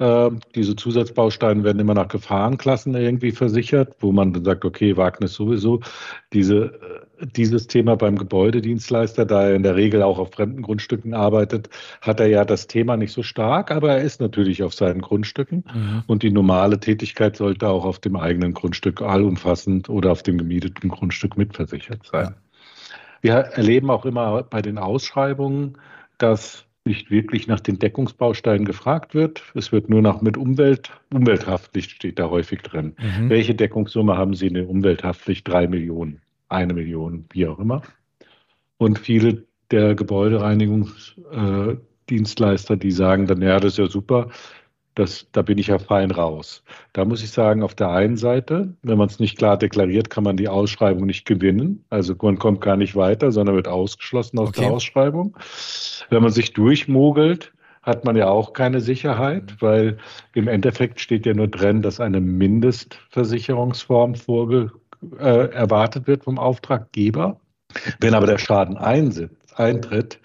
Äh, 0.00 0.30
diese 0.54 0.76
Zusatzbausteine 0.76 1.62
werden 1.62 1.78
immer 1.78 1.94
nach 1.94 2.08
Gefahrenklassen 2.08 2.94
irgendwie 2.94 3.32
versichert, 3.32 3.96
wo 4.00 4.12
man 4.12 4.32
dann 4.32 4.44
sagt, 4.44 4.64
okay, 4.64 4.96
Wagnis 4.96 5.34
sowieso. 5.34 5.80
Diese, 6.32 6.56
äh, 6.56 6.99
dieses 7.20 7.66
Thema 7.66 7.96
beim 7.96 8.16
Gebäudedienstleister, 8.16 9.24
da 9.24 9.48
er 9.48 9.54
in 9.54 9.62
der 9.62 9.76
Regel 9.76 10.02
auch 10.02 10.18
auf 10.18 10.32
fremden 10.32 10.62
Grundstücken 10.62 11.14
arbeitet, 11.14 11.68
hat 12.00 12.20
er 12.20 12.26
ja 12.26 12.44
das 12.44 12.66
Thema 12.66 12.96
nicht 12.96 13.12
so 13.12 13.22
stark, 13.22 13.70
aber 13.70 13.92
er 13.92 14.02
ist 14.02 14.20
natürlich 14.20 14.62
auf 14.62 14.74
seinen 14.74 15.00
Grundstücken. 15.00 15.64
Mhm. 15.72 16.02
Und 16.06 16.22
die 16.22 16.30
normale 16.30 16.80
Tätigkeit 16.80 17.36
sollte 17.36 17.68
auch 17.68 17.84
auf 17.84 17.98
dem 17.98 18.16
eigenen 18.16 18.54
Grundstück 18.54 19.02
allumfassend 19.02 19.88
oder 19.88 20.12
auf 20.12 20.22
dem 20.22 20.38
gemieteten 20.38 20.90
Grundstück 20.90 21.36
mitversichert 21.36 22.06
sein. 22.10 22.34
Ja. 22.34 22.34
Wir 23.22 23.32
erleben 23.32 23.90
auch 23.90 24.06
immer 24.06 24.42
bei 24.44 24.62
den 24.62 24.78
Ausschreibungen, 24.78 25.76
dass 26.18 26.64
nicht 26.84 27.10
wirklich 27.10 27.46
nach 27.46 27.60
den 27.60 27.78
Deckungsbausteinen 27.78 28.64
gefragt 28.64 29.14
wird. 29.14 29.42
Es 29.54 29.70
wird 29.70 29.90
nur 29.90 30.00
nach 30.00 30.22
mit 30.22 30.36
Umwelt, 30.36 30.90
Umwelthaftpflicht 31.12 31.90
steht 31.90 32.18
da 32.18 32.30
häufig 32.30 32.62
drin. 32.62 32.94
Mhm. 32.98 33.28
Welche 33.28 33.54
Deckungssumme 33.54 34.16
haben 34.16 34.34
Sie 34.34 34.46
in 34.46 34.54
der 34.54 34.68
Umwelthaftpflicht? 34.68 35.46
Drei 35.46 35.66
Millionen, 35.66 36.22
eine 36.50 36.74
Million, 36.74 37.24
wie 37.32 37.46
auch 37.46 37.58
immer. 37.58 37.80
Und 38.76 38.98
viele 38.98 39.46
der 39.70 39.94
Gebäudereinigungsdienstleister, 39.94 42.76
die 42.76 42.90
sagen 42.90 43.26
dann, 43.26 43.40
ja, 43.40 43.58
das 43.60 43.72
ist 43.72 43.78
ja 43.78 43.86
super, 43.86 44.28
das, 44.94 45.28
da 45.32 45.42
bin 45.42 45.58
ich 45.58 45.68
ja 45.68 45.78
fein 45.78 46.10
raus. 46.10 46.64
Da 46.92 47.04
muss 47.04 47.22
ich 47.22 47.30
sagen, 47.30 47.62
auf 47.62 47.74
der 47.74 47.90
einen 47.90 48.16
Seite, 48.16 48.74
wenn 48.82 48.98
man 48.98 49.08
es 49.08 49.20
nicht 49.20 49.38
klar 49.38 49.56
deklariert, 49.56 50.10
kann 50.10 50.24
man 50.24 50.36
die 50.36 50.48
Ausschreibung 50.48 51.06
nicht 51.06 51.24
gewinnen. 51.24 51.84
Also 51.90 52.14
man 52.20 52.38
kommt 52.38 52.60
gar 52.60 52.76
nicht 52.76 52.96
weiter, 52.96 53.32
sondern 53.32 53.54
wird 53.54 53.68
ausgeschlossen 53.68 54.38
aus 54.38 54.48
okay. 54.48 54.62
der 54.62 54.72
Ausschreibung. 54.72 55.36
Wenn 56.10 56.22
man 56.22 56.32
sich 56.32 56.52
durchmogelt, 56.52 57.52
hat 57.82 58.04
man 58.04 58.16
ja 58.16 58.28
auch 58.28 58.52
keine 58.52 58.80
Sicherheit, 58.80 59.56
weil 59.60 59.96
im 60.34 60.48
Endeffekt 60.48 61.00
steht 61.00 61.24
ja 61.24 61.34
nur 61.34 61.48
drin, 61.48 61.82
dass 61.82 62.00
eine 62.00 62.20
Mindestversicherungsform 62.20 64.16
vorge 64.16 64.72
äh, 65.18 65.50
erwartet 65.50 66.06
wird 66.06 66.24
vom 66.24 66.38
Auftraggeber. 66.38 67.40
Wenn 68.00 68.14
aber 68.14 68.26
der 68.26 68.38
Schaden 68.38 68.76
eintritt, 68.76 70.18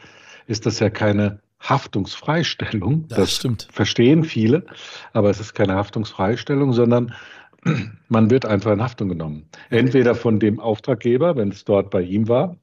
ist 0.47 0.65
das 0.65 0.79
ja 0.79 0.89
keine 0.89 1.39
Haftungsfreistellung. 1.59 3.07
Das, 3.07 3.17
das 3.17 3.35
stimmt. 3.35 3.67
verstehen 3.71 4.23
viele, 4.23 4.65
aber 5.13 5.29
es 5.29 5.39
ist 5.39 5.53
keine 5.53 5.75
Haftungsfreistellung, 5.75 6.73
sondern 6.73 7.13
man 8.09 8.29
wird 8.29 8.45
einfach 8.45 8.71
in 8.71 8.81
Haftung 8.81 9.09
genommen. 9.09 9.47
Entweder 9.69 10.15
von 10.15 10.39
dem 10.39 10.59
Auftraggeber, 10.59 11.35
wenn 11.35 11.49
es 11.49 11.65
dort 11.65 11.89
bei 11.89 12.01
ihm 12.01 12.27
war, 12.27 12.57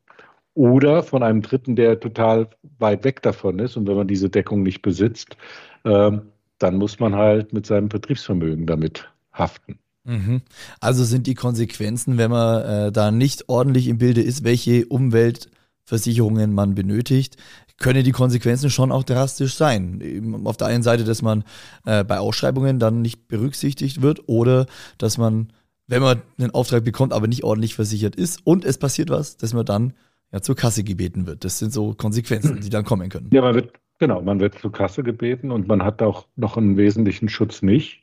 oder 0.54 1.02
von 1.02 1.22
einem 1.22 1.40
Dritten, 1.40 1.76
der 1.76 1.98
total 1.98 2.48
weit 2.78 3.04
weg 3.04 3.22
davon 3.22 3.58
ist. 3.58 3.76
Und 3.76 3.88
wenn 3.88 3.96
man 3.96 4.06
diese 4.06 4.28
Deckung 4.28 4.62
nicht 4.62 4.82
besitzt, 4.82 5.36
äh, 5.84 6.12
dann 6.58 6.76
muss 6.76 7.00
man 7.00 7.16
halt 7.16 7.52
mit 7.52 7.66
seinem 7.66 7.88
Betriebsvermögen 7.88 8.66
damit 8.66 9.10
haften. 9.32 9.78
Mhm. 10.04 10.42
Also 10.80 11.04
sind 11.04 11.26
die 11.26 11.34
Konsequenzen, 11.34 12.18
wenn 12.18 12.30
man 12.30 12.62
äh, 12.62 12.92
da 12.92 13.10
nicht 13.10 13.48
ordentlich 13.48 13.88
im 13.88 13.98
Bilde 13.98 14.20
ist, 14.20 14.44
welche 14.44 14.86
Umweltversicherungen 14.86 16.52
man 16.52 16.74
benötigt, 16.74 17.36
können 17.78 18.04
die 18.04 18.12
Konsequenzen 18.12 18.70
schon 18.70 18.92
auch 18.92 19.04
drastisch 19.04 19.54
sein. 19.54 20.42
Auf 20.44 20.56
der 20.56 20.68
einen 20.68 20.82
Seite, 20.82 21.04
dass 21.04 21.22
man 21.22 21.44
äh, 21.84 22.04
bei 22.04 22.18
Ausschreibungen 22.18 22.78
dann 22.78 23.02
nicht 23.02 23.28
berücksichtigt 23.28 24.02
wird 24.02 24.28
oder 24.28 24.66
dass 24.98 25.18
man, 25.18 25.52
wenn 25.86 26.02
man 26.02 26.22
einen 26.38 26.52
Auftrag 26.52 26.84
bekommt, 26.84 27.12
aber 27.12 27.26
nicht 27.26 27.44
ordentlich 27.44 27.74
versichert 27.74 28.16
ist 28.16 28.40
und 28.44 28.64
es 28.64 28.78
passiert 28.78 29.10
was, 29.10 29.36
dass 29.36 29.52
man 29.52 29.66
dann 29.66 29.94
ja 30.32 30.40
zur 30.40 30.56
Kasse 30.56 30.84
gebeten 30.84 31.26
wird. 31.26 31.44
Das 31.44 31.58
sind 31.58 31.72
so 31.72 31.94
Konsequenzen, 31.94 32.60
die 32.60 32.70
dann 32.70 32.84
kommen 32.84 33.08
können. 33.08 33.30
Ja, 33.32 33.42
man 33.42 33.54
wird, 33.54 33.72
genau, 33.98 34.22
man 34.22 34.40
wird 34.40 34.58
zur 34.58 34.72
Kasse 34.72 35.02
gebeten 35.02 35.50
und 35.50 35.68
man 35.68 35.84
hat 35.84 36.02
auch 36.02 36.26
noch 36.36 36.56
einen 36.56 36.76
wesentlichen 36.76 37.28
Schutz 37.28 37.62
nicht. 37.62 38.02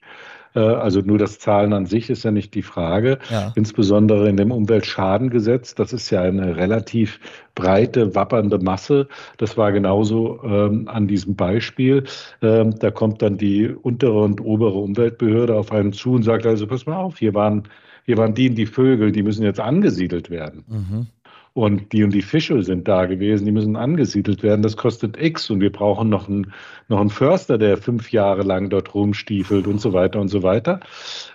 Äh, 0.56 0.60
also 0.60 1.02
nur 1.02 1.18
das 1.18 1.40
Zahlen 1.40 1.74
an 1.74 1.86
sich 1.86 2.10
ist 2.10 2.24
ja 2.24 2.32
nicht 2.32 2.54
die 2.54 2.62
Frage. 2.62 3.20
Ja. 3.30 3.54
Insbesondere 3.56 4.30
in 4.30 4.38
dem 4.38 4.52
Umweltschadengesetz, 4.52 5.76
das 5.76 5.94
ist 5.94 6.10
ja 6.10 6.22
eine 6.22 6.56
relativ 6.56 7.20
breite, 7.56 8.16
wappernde 8.16 8.60
Masse. 8.60 9.08
Das 9.38 9.58
war 9.58 9.72
genauso 9.72 10.42
ähm, 10.44 10.88
an 10.88 11.08
diesem 11.08 11.36
Beispiel. 11.36 12.04
Ähm, 12.42 12.76
da 12.80 12.92
kommt 12.92 13.22
dann 13.22 13.38
die 13.38 13.68
untere 13.70 14.20
und 14.20 14.42
obere 14.42 14.78
Umweltbehörde 14.78 15.56
auf 15.56 15.72
einen 15.72 15.94
zu 15.94 16.14
und 16.14 16.24
sagt 16.24 16.46
also, 16.46 16.68
pass 16.68 16.86
mal 16.86 16.98
auf, 16.98 17.20
hier 17.20 17.34
waren, 17.34 17.64
hier 18.06 18.18
waren 18.18 18.34
die 18.34 18.50
und 18.50 18.56
die 18.56 18.66
Vögel, 18.66 19.12
die 19.12 19.24
müssen 19.24 19.44
jetzt 19.44 19.60
angesiedelt 19.60 20.30
werden. 20.30 20.64
Mhm 20.68 21.08
und 21.54 21.92
die 21.92 22.04
und 22.04 22.14
die 22.14 22.22
Fische 22.22 22.62
sind 22.64 22.88
da 22.88 23.06
gewesen, 23.06 23.46
die 23.46 23.52
müssen 23.52 23.76
angesiedelt 23.76 24.44
werden, 24.44 24.62
das 24.62 24.78
kostet 24.78 25.22
X 25.22 25.50
und 25.50 25.62
wir 25.62 25.72
brauchen 25.72 26.10
noch 26.10 26.30
einen, 26.30 26.54
noch 26.88 27.00
einen 27.00 27.10
Förster, 27.10 27.58
der 27.58 27.78
fünf 27.78 28.12
Jahre 28.12 28.44
lang 28.44 28.70
dort 28.70 28.94
rumstiefelt 28.94 29.68
und 29.68 29.82
so 29.82 29.94
weiter 29.94 30.20
und 30.20 30.30
so 30.30 30.44
weiter. 30.44 30.80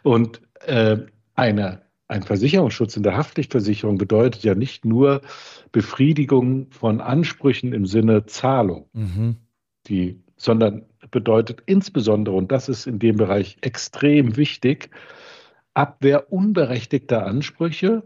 Und 0.02 0.40
äh, 0.66 0.98
eine, 1.34 1.82
ein 2.08 2.22
Versicherungsschutz 2.22 2.96
in 2.96 3.02
der 3.02 3.16
Haftpflichtversicherung 3.16 3.98
bedeutet 3.98 4.44
ja 4.44 4.54
nicht 4.54 4.84
nur 4.84 5.20
Befriedigung 5.72 6.68
von 6.70 7.00
Ansprüchen 7.00 7.72
im 7.72 7.86
Sinne 7.86 8.26
Zahlung, 8.26 8.86
mhm. 8.92 9.36
die, 9.88 10.22
sondern 10.36 10.86
bedeutet 11.10 11.62
insbesondere, 11.66 12.34
und 12.36 12.52
das 12.52 12.68
ist 12.68 12.86
in 12.86 12.98
dem 12.98 13.16
Bereich 13.16 13.56
extrem 13.60 14.36
wichtig, 14.36 14.90
Abwehr 15.74 16.32
unberechtigter 16.32 17.26
Ansprüche 17.26 18.04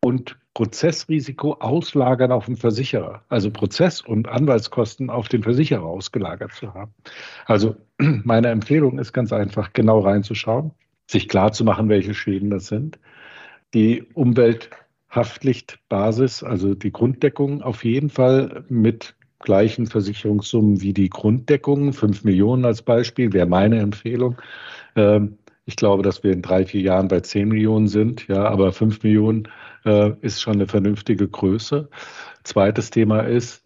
und 0.00 0.36
Prozessrisiko 0.58 1.52
auslagern 1.60 2.32
auf 2.32 2.46
den 2.46 2.56
Versicherer, 2.56 3.22
also 3.28 3.52
Prozess- 3.52 4.00
und 4.00 4.26
Anwaltskosten 4.26 5.08
auf 5.08 5.28
den 5.28 5.44
Versicherer 5.44 5.84
ausgelagert 5.84 6.52
zu 6.52 6.74
haben. 6.74 6.92
Also 7.46 7.76
meine 7.98 8.48
Empfehlung 8.48 8.98
ist 8.98 9.12
ganz 9.12 9.32
einfach, 9.32 9.72
genau 9.72 10.00
reinzuschauen, 10.00 10.72
sich 11.06 11.28
klar 11.28 11.52
zu 11.52 11.62
machen, 11.62 11.88
welche 11.88 12.12
Schäden 12.12 12.50
das 12.50 12.66
sind. 12.66 12.98
Die 13.72 14.02
Umwelthaftpflichtbasis, 14.14 16.42
also 16.42 16.74
die 16.74 16.90
Grunddeckung 16.90 17.62
auf 17.62 17.84
jeden 17.84 18.10
Fall 18.10 18.64
mit 18.68 19.14
gleichen 19.38 19.86
Versicherungssummen 19.86 20.80
wie 20.80 20.92
die 20.92 21.08
Grunddeckung, 21.08 21.92
5 21.92 22.24
Millionen 22.24 22.64
als 22.64 22.82
Beispiel, 22.82 23.32
wäre 23.32 23.46
meine 23.46 23.78
Empfehlung. 23.78 24.38
Ähm, 24.96 25.38
ich 25.66 25.76
glaube, 25.76 26.02
dass 26.02 26.24
wir 26.24 26.32
in 26.32 26.42
drei, 26.42 26.64
vier 26.64 26.80
Jahren 26.80 27.06
bei 27.06 27.20
10 27.20 27.46
Millionen 27.46 27.86
sind, 27.86 28.26
ja, 28.26 28.42
aber 28.42 28.72
5 28.72 29.04
Millionen 29.04 29.46
äh, 29.84 30.12
ist 30.20 30.40
schon 30.40 30.54
eine 30.54 30.66
vernünftige 30.66 31.28
Größe. 31.28 31.88
Zweites 32.44 32.90
Thema 32.90 33.20
ist, 33.20 33.64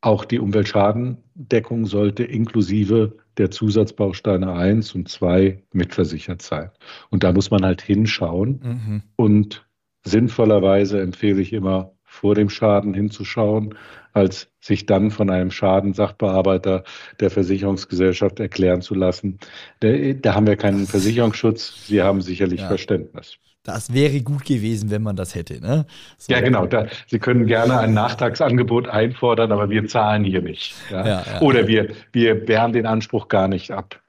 auch 0.00 0.24
die 0.26 0.38
Umweltschadendeckung 0.38 1.86
sollte 1.86 2.24
inklusive 2.24 3.16
der 3.38 3.50
Zusatzbausteine 3.50 4.52
1 4.52 4.94
und 4.94 5.08
2 5.08 5.62
mitversichert 5.72 6.42
sein. 6.42 6.70
Und 7.10 7.24
da 7.24 7.32
muss 7.32 7.50
man 7.50 7.64
halt 7.64 7.80
hinschauen. 7.80 8.60
Mhm. 8.62 9.02
Und 9.16 9.66
sinnvollerweise 10.04 11.00
empfehle 11.00 11.40
ich 11.40 11.52
immer, 11.52 11.94
vor 12.14 12.36
dem 12.36 12.48
Schaden 12.48 12.94
hinzuschauen, 12.94 13.74
als 14.12 14.48
sich 14.60 14.86
dann 14.86 15.10
von 15.10 15.30
einem 15.30 15.50
Schadensachbearbeiter 15.50 16.84
der 17.18 17.30
Versicherungsgesellschaft 17.30 18.38
erklären 18.38 18.82
zu 18.82 18.94
lassen. 18.94 19.38
Da, 19.80 19.88
da 20.12 20.34
haben 20.34 20.46
wir 20.46 20.56
keinen 20.56 20.86
Versicherungsschutz, 20.86 21.86
Sie 21.88 22.02
haben 22.02 22.20
sicherlich 22.20 22.60
ja. 22.60 22.68
Verständnis. 22.68 23.38
Das 23.64 23.92
wäre 23.92 24.20
gut 24.20 24.44
gewesen, 24.44 24.90
wenn 24.90 25.02
man 25.02 25.16
das 25.16 25.34
hätte. 25.34 25.60
Ne? 25.60 25.86
So. 26.18 26.32
Ja, 26.32 26.40
genau. 26.40 26.66
Da, 26.66 26.86
Sie 27.08 27.18
können 27.18 27.46
gerne 27.46 27.78
ein 27.78 27.94
Nachtragsangebot 27.94 28.88
einfordern, 28.88 29.50
aber 29.52 29.70
wir 29.70 29.88
zahlen 29.88 30.22
hier 30.22 30.42
nicht. 30.42 30.74
Ja? 30.90 31.06
Ja, 31.06 31.24
ja. 31.26 31.40
Oder 31.40 31.66
wir, 31.66 31.88
wir 32.12 32.46
wehren 32.46 32.74
den 32.74 32.86
Anspruch 32.86 33.28
gar 33.28 33.48
nicht 33.48 33.70
ab. 33.70 34.00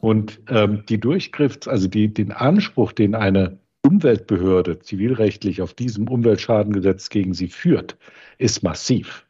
Und 0.00 0.40
ähm, 0.48 0.84
die 0.88 1.00
Durchgriffs-, 1.00 1.68
also 1.68 1.88
die, 1.88 2.12
den 2.12 2.32
Anspruch, 2.32 2.92
den 2.92 3.14
eine 3.14 3.58
Umweltbehörde 3.82 4.80
zivilrechtlich 4.80 5.62
auf 5.62 5.74
diesem 5.74 6.08
Umweltschadengesetz 6.08 7.08
gegen 7.08 7.34
sie 7.34 7.48
führt, 7.48 7.96
ist 8.38 8.62
massiv. 8.62 9.24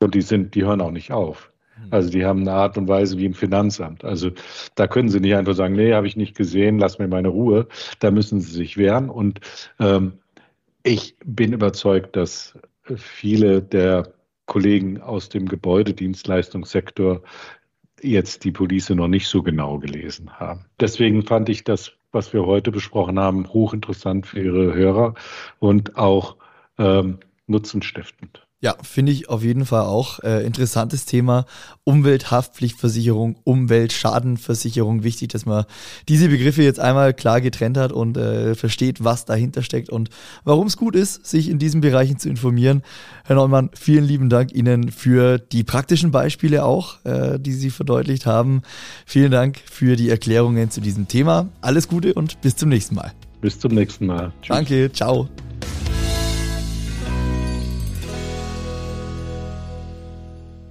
Und 0.00 0.14
die 0.14 0.22
sind, 0.22 0.54
die 0.54 0.64
hören 0.64 0.80
auch 0.80 0.90
nicht 0.90 1.12
auf. 1.12 1.49
Hm. 1.82 1.88
Also 1.90 2.10
die 2.10 2.24
haben 2.24 2.40
eine 2.40 2.52
Art 2.52 2.76
und 2.78 2.88
Weise 2.88 3.18
wie 3.18 3.26
im 3.26 3.34
Finanzamt. 3.34 4.04
Also 4.04 4.30
da 4.74 4.86
können 4.86 5.08
sie 5.08 5.20
nicht 5.20 5.34
einfach 5.34 5.54
sagen, 5.54 5.74
nee, 5.74 5.92
habe 5.92 6.06
ich 6.06 6.16
nicht 6.16 6.36
gesehen, 6.36 6.78
lass 6.78 6.98
mir 6.98 7.08
meine 7.08 7.28
Ruhe. 7.28 7.66
Da 7.98 8.10
müssen 8.10 8.40
sie 8.40 8.52
sich 8.52 8.76
wehren. 8.76 9.10
Und 9.10 9.40
ähm, 9.78 10.14
ich 10.82 11.16
bin 11.24 11.52
überzeugt, 11.52 12.16
dass 12.16 12.58
viele 12.96 13.62
der 13.62 14.12
Kollegen 14.46 15.00
aus 15.00 15.28
dem 15.28 15.46
Gebäudedienstleistungssektor 15.46 17.22
jetzt 18.02 18.44
die 18.44 18.52
Police 18.52 18.90
noch 18.90 19.08
nicht 19.08 19.28
so 19.28 19.42
genau 19.42 19.78
gelesen 19.78 20.30
haben. 20.38 20.66
Deswegen 20.80 21.22
fand 21.22 21.48
ich 21.48 21.64
das, 21.64 21.92
was 22.12 22.32
wir 22.32 22.46
heute 22.46 22.70
besprochen 22.70 23.18
haben, 23.18 23.48
hochinteressant 23.48 24.26
für 24.26 24.42
Ihre 24.42 24.74
Hörer 24.74 25.14
und 25.58 25.96
auch 25.96 26.36
ähm, 26.78 27.18
nutzenstiftend. 27.46 28.46
Ja, 28.62 28.76
finde 28.82 29.10
ich 29.10 29.30
auf 29.30 29.42
jeden 29.42 29.64
Fall 29.64 29.84
auch 29.84 30.18
äh, 30.20 30.44
interessantes 30.44 31.06
Thema. 31.06 31.46
Umwelthaftpflichtversicherung, 31.84 33.36
Umweltschadenversicherung. 33.42 35.02
Wichtig, 35.02 35.30
dass 35.30 35.46
man 35.46 35.64
diese 36.08 36.28
Begriffe 36.28 36.62
jetzt 36.62 36.78
einmal 36.78 37.14
klar 37.14 37.40
getrennt 37.40 37.78
hat 37.78 37.90
und 37.90 38.18
äh, 38.18 38.54
versteht, 38.54 39.02
was 39.02 39.24
dahinter 39.24 39.62
steckt 39.62 39.88
und 39.88 40.10
warum 40.44 40.66
es 40.66 40.76
gut 40.76 40.94
ist, 40.94 41.26
sich 41.26 41.48
in 41.48 41.58
diesen 41.58 41.80
Bereichen 41.80 42.18
zu 42.18 42.28
informieren. 42.28 42.82
Herr 43.24 43.36
Neumann, 43.36 43.70
vielen 43.72 44.04
lieben 44.04 44.28
Dank 44.28 44.52
Ihnen 44.52 44.92
für 44.92 45.38
die 45.38 45.64
praktischen 45.64 46.10
Beispiele 46.10 46.62
auch, 46.62 47.02
äh, 47.06 47.38
die 47.40 47.54
Sie 47.54 47.70
verdeutlicht 47.70 48.26
haben. 48.26 48.60
Vielen 49.06 49.30
Dank 49.30 49.58
für 49.64 49.96
die 49.96 50.10
Erklärungen 50.10 50.70
zu 50.70 50.82
diesem 50.82 51.08
Thema. 51.08 51.48
Alles 51.62 51.88
Gute 51.88 52.12
und 52.12 52.38
bis 52.42 52.56
zum 52.56 52.68
nächsten 52.68 52.94
Mal. 52.94 53.12
Bis 53.40 53.58
zum 53.58 53.72
nächsten 53.72 54.04
Mal. 54.04 54.32
Tschüss. 54.42 54.54
Danke, 54.54 54.92
ciao. 54.92 55.30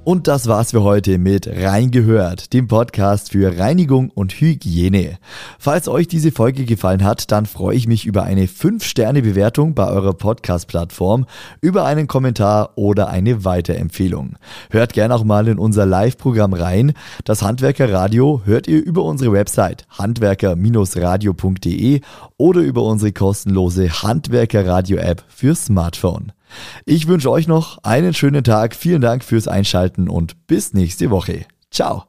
Und 0.06 0.28
das 0.28 0.48
war's 0.48 0.72
für 0.72 0.82
heute 0.82 1.20
mit 1.20 1.48
Reingehört, 1.48 2.54
dem 2.54 2.68
Podcast 2.68 3.32
für 3.32 3.60
Reinigung 3.60 4.10
und 4.10 4.32
Hygiene. 4.32 5.20
Falls 5.60 5.88
euch 5.88 6.08
diese 6.08 6.32
Folge 6.32 6.66
gefallen 6.66 7.04
hat, 7.04 7.32
dann 7.32 7.46
freue 7.46 7.76
ich 7.76 7.86
mich 7.86 8.08
über 8.08 8.24
eine 8.24 8.48
5-Sterne-Bewertung 8.48 9.76
bei 9.76 9.88
eurer 9.88 10.14
Podcast-Plattform, 10.14 11.28
über 11.62 11.86
einen 11.86 12.08
Kommentar 12.08 12.72
oder 12.76 13.10
eine 13.10 13.46
Weiterempfehlung. 13.46 14.38
Hört 14.72 14.94
gerne 14.94 15.14
auch 15.14 15.26
mal 15.26 15.48
in 15.48 15.60
unser 15.60 15.86
Live-Programm 15.86 16.54
rein. 16.54 16.94
Das 17.24 17.44
Handwerkerradio 17.44 18.42
hört 18.46 18.68
ihr 18.68 18.84
über 18.84 19.04
unsere 19.04 19.32
Website 19.34 19.86
handwerker-radio.de 19.90 22.02
oder 22.38 22.62
über 22.62 22.82
unsere 22.84 23.12
kostenlose 23.12 24.02
Handwerkerradio-App 24.02 25.24
für 25.28 25.54
Smartphone. 25.54 26.32
Ich 26.86 27.08
wünsche 27.08 27.32
euch 27.32 27.48
noch 27.48 27.78
einen 27.84 28.14
schönen 28.14 28.44
Tag, 28.44 28.76
vielen 28.76 29.02
Dank 29.02 29.24
fürs 29.24 29.48
Einschalten 29.48 30.10
und 30.10 30.48
bis 30.48 30.74
nächste 30.74 31.10
Woche. 31.10 31.46
Ciao. 31.72 32.09